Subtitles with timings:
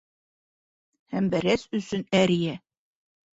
[1.15, 2.57] Һәм бәрәс өсөн әрйә.